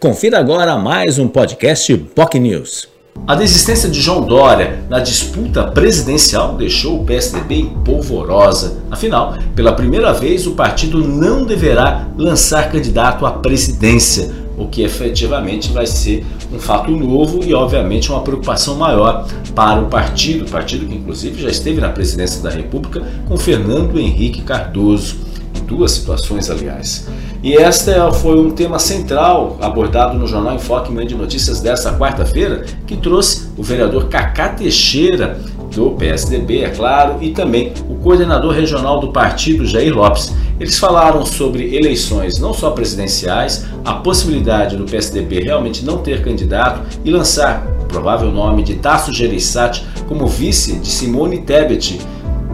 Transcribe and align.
Confira 0.00 0.38
agora 0.38 0.76
mais 0.76 1.18
um 1.18 1.28
podcast 1.28 1.96
POC 1.96 2.38
News. 2.38 2.88
A 3.26 3.34
desistência 3.34 3.88
de 3.88 4.00
João 4.00 4.22
Dória 4.22 4.84
na 4.88 4.98
disputa 4.98 5.64
presidencial 5.64 6.56
deixou 6.56 7.00
o 7.00 7.04
PSDB 7.04 7.54
em 7.54 7.68
polvorosa. 7.68 8.78
Afinal, 8.90 9.36
pela 9.54 9.72
primeira 9.72 10.12
vez, 10.12 10.46
o 10.46 10.52
partido 10.52 10.98
não 11.06 11.44
deverá 11.44 12.08
lançar 12.18 12.70
candidato 12.70 13.24
à 13.24 13.32
presidência, 13.32 14.34
o 14.58 14.66
que 14.68 14.82
efetivamente 14.82 15.70
vai 15.72 15.86
ser 15.86 16.24
um 16.52 16.58
fato 16.58 16.90
novo 16.90 17.42
e, 17.44 17.54
obviamente, 17.54 18.10
uma 18.10 18.22
preocupação 18.22 18.76
maior 18.76 19.26
para 19.54 19.80
o 19.80 19.86
partido. 19.86 20.50
Partido 20.50 20.86
que, 20.86 20.94
inclusive, 20.94 21.42
já 21.42 21.48
esteve 21.48 21.80
na 21.80 21.88
presidência 21.90 22.42
da 22.42 22.50
República 22.50 23.02
com 23.26 23.36
Fernando 23.36 23.98
Henrique 23.98 24.42
Cardoso 24.42 25.33
duas 25.66 25.92
situações, 25.92 26.50
aliás. 26.50 27.06
E 27.42 27.54
esta 27.54 28.10
foi 28.12 28.38
um 28.38 28.50
tema 28.50 28.78
central 28.78 29.58
abordado 29.60 30.18
no 30.18 30.26
Jornal 30.26 30.54
Enfoque 30.54 30.92
Manhã 30.92 31.06
de 31.06 31.14
Notícias 31.14 31.60
desta 31.60 31.92
quarta-feira, 31.98 32.64
que 32.86 32.96
trouxe 32.96 33.48
o 33.56 33.62
vereador 33.62 34.08
Cacá 34.08 34.50
Teixeira, 34.50 35.38
do 35.74 35.90
PSDB, 35.90 36.60
é 36.60 36.70
claro, 36.70 37.18
e 37.20 37.30
também 37.30 37.72
o 37.88 37.96
coordenador 37.96 38.52
regional 38.52 39.00
do 39.00 39.08
partido, 39.08 39.66
Jair 39.66 39.94
Lopes. 39.94 40.32
Eles 40.58 40.78
falaram 40.78 41.26
sobre 41.26 41.74
eleições 41.74 42.38
não 42.38 42.54
só 42.54 42.70
presidenciais, 42.70 43.66
a 43.84 43.94
possibilidade 43.94 44.76
do 44.76 44.84
PSDB 44.84 45.40
realmente 45.40 45.84
não 45.84 45.98
ter 45.98 46.22
candidato 46.22 46.80
e 47.04 47.10
lançar 47.10 47.66
o 47.82 47.86
provável 47.86 48.30
nome 48.30 48.62
de 48.62 48.74
Tasso 48.74 49.12
Gereissati 49.12 49.84
como 50.06 50.26
vice 50.26 50.78
de 50.78 50.88
Simone 50.88 51.38
Tebet, 51.38 51.98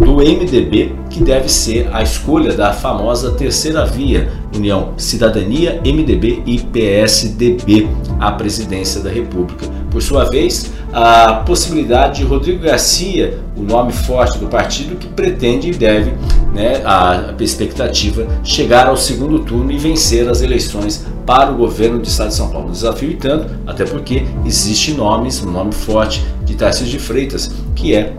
do 0.05 0.17
MDB, 0.17 0.95
que 1.11 1.23
deve 1.23 1.49
ser 1.49 1.89
a 1.93 2.03
escolha 2.03 2.53
da 2.55 2.73
famosa 2.73 3.33
terceira 3.33 3.85
via, 3.85 4.31
União 4.55 4.95
Cidadania, 4.97 5.81
MDB 5.85 6.43
e 6.47 6.59
PSDB, 6.59 7.89
à 8.19 8.33
presidência 8.33 9.01
da 9.01 9.11
República. 9.11 9.67
Por 9.91 10.03
sua 10.03 10.25
vez, 10.25 10.73
a 10.93 11.35
possibilidade 11.47 12.21
de 12.21 12.25
Rodrigo 12.25 12.63
Garcia, 12.63 13.39
o 13.57 13.63
nome 13.63 13.93
forte 13.93 14.39
do 14.39 14.47
partido, 14.47 14.97
que 14.97 15.07
pretende 15.09 15.71
e 15.71 15.75
deve, 15.75 16.13
né, 16.55 16.81
a 16.85 17.35
expectativa, 17.39 18.27
chegar 18.43 18.87
ao 18.87 18.97
segundo 18.97 19.41
turno 19.41 19.71
e 19.71 19.79
vencer 19.79 20.29
as 20.29 20.41
eleições 20.41 21.07
para 21.27 21.51
o 21.51 21.57
governo 21.57 21.99
do 21.99 22.07
Estado 22.07 22.29
de 22.29 22.35
São 22.35 22.49
Paulo. 22.49 22.71
desafio 22.71 23.11
e 23.11 23.17
tanto, 23.17 23.47
até 23.67 23.85
porque 23.85 24.25
existe 24.45 24.93
nomes, 24.93 25.43
um 25.45 25.51
nome 25.51 25.73
forte 25.73 26.25
de 26.45 26.55
Tarcísio 26.55 26.91
de 26.91 26.99
Freitas, 26.99 27.51
que 27.75 27.95
é 27.95 28.15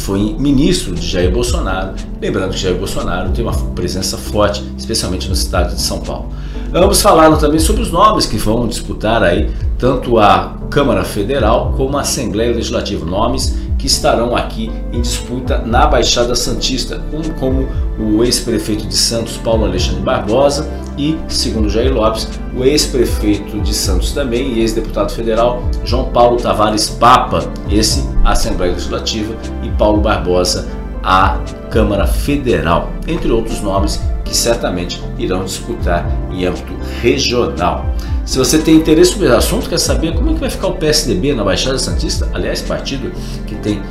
foi 0.00 0.34
ministro 0.38 0.94
de 0.94 1.06
Jair 1.06 1.30
Bolsonaro, 1.30 1.94
lembrando 2.20 2.52
que 2.52 2.58
Jair 2.58 2.76
Bolsonaro 2.76 3.30
tem 3.30 3.44
uma 3.44 3.52
presença 3.74 4.16
forte, 4.16 4.64
especialmente 4.76 5.28
no 5.28 5.34
estado 5.34 5.74
de 5.74 5.80
São 5.80 6.00
Paulo. 6.00 6.32
Ambos 6.74 7.02
falaram 7.02 7.36
também 7.36 7.60
sobre 7.60 7.82
os 7.82 7.90
nomes 7.90 8.26
que 8.26 8.36
vão 8.36 8.66
disputar 8.66 9.22
aí 9.22 9.50
tanto 9.78 10.18
a 10.18 10.56
Câmara 10.70 11.04
Federal 11.04 11.74
como 11.76 11.98
a 11.98 12.00
Assembleia 12.00 12.54
Legislativa, 12.54 13.04
nomes 13.04 13.56
que 13.80 13.86
estarão 13.86 14.36
aqui 14.36 14.70
em 14.92 15.00
disputa 15.00 15.58
na 15.58 15.86
Baixada 15.86 16.34
Santista, 16.34 17.02
como, 17.10 17.34
como 17.34 17.68
o 17.98 18.22
ex-prefeito 18.22 18.86
de 18.86 18.94
Santos, 18.94 19.38
Paulo 19.38 19.64
Alexandre 19.64 20.02
Barbosa, 20.02 20.68
e, 20.98 21.16
segundo 21.28 21.70
Jair 21.70 21.92
Lopes, 21.92 22.28
o 22.54 22.62
ex-prefeito 22.62 23.58
de 23.60 23.72
Santos 23.72 24.12
também 24.12 24.52
e 24.52 24.60
ex-deputado 24.60 25.10
federal 25.12 25.62
João 25.82 26.10
Paulo 26.10 26.36
Tavares 26.36 26.90
Papa, 26.90 27.42
esse 27.70 28.06
a 28.22 28.32
Assembleia 28.32 28.72
Legislativa, 28.72 29.34
e 29.62 29.70
Paulo 29.70 30.02
Barbosa 30.02 30.68
a 31.02 31.38
Câmara 31.70 32.06
Federal, 32.06 32.90
entre 33.08 33.32
outros 33.32 33.62
nomes 33.62 33.98
que 34.26 34.36
certamente 34.36 35.02
irão 35.18 35.44
disputar 35.44 36.06
em 36.30 36.44
âmbito 36.44 36.74
regional. 37.00 37.86
Se 38.30 38.38
você 38.38 38.60
tem 38.60 38.76
interesse 38.76 39.10
sobre 39.10 39.26
o 39.26 39.36
assunto, 39.36 39.68
quer 39.68 39.80
saber 39.80 40.14
como 40.14 40.30
é 40.30 40.34
que 40.34 40.38
vai 40.38 40.50
ficar 40.50 40.68
o 40.68 40.74
PSDB 40.74 41.34
na 41.34 41.42
Baixada 41.42 41.76
Santista, 41.80 42.28
aliás, 42.32 42.62
partido 42.62 43.10
que 43.44 43.56
tem 43.56 43.82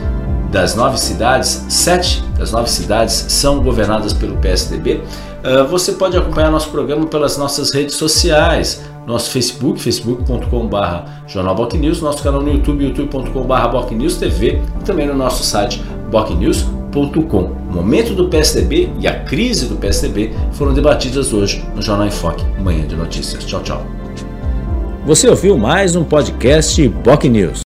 das 0.50 0.76
nove 0.76 0.98
cidades, 0.98 1.66
sete 1.68 2.24
das 2.38 2.54
nove 2.54 2.70
cidades 2.70 3.26
são 3.28 3.62
governadas 3.62 4.14
pelo 4.14 4.38
PSDB. 4.38 5.02
Ah, 5.44 5.64
você 5.64 5.92
pode 5.92 6.16
acompanhar 6.16 6.50
nosso 6.50 6.70
programa 6.70 7.06
pelas 7.06 7.38
nossas 7.38 7.74
redes 7.74 7.96
sociais, 7.96 8.82
nosso 9.06 9.30
Facebook, 9.30 9.78
facebook.com.br 9.78 11.10
jornalbocnews, 11.28 12.02
nosso 12.02 12.24
canal 12.24 12.42
no 12.42 12.50
YouTube, 12.50 12.86
youtube.com.br 12.86 14.18
TV 14.18 14.62
e 14.80 14.84
também 14.86 15.06
no 15.06 15.16
nosso 15.16 15.44
site 15.44 15.84
bocnews.com. 16.10 17.42
O 17.42 17.74
momento 17.74 18.16
do 18.16 18.30
PSDB 18.30 18.90
e 19.02 19.06
a 19.06 19.20
crise 19.20 19.66
do 19.66 19.76
PSDB 19.76 20.34
foram 20.54 20.74
debatidas 20.74 21.34
hoje 21.34 21.62
no 21.76 21.82
Jornal 21.82 22.08
em 22.08 22.12
Foque, 22.12 22.46
Manhã 22.64 22.88
de 22.88 22.96
Notícias. 22.96 23.44
Tchau, 23.44 23.62
tchau. 23.64 23.99
Você 25.06 25.28
ouviu 25.28 25.58
mais 25.58 25.96
um 25.96 26.04
podcast 26.04 26.88
Boc 26.88 27.24
News. 27.24 27.58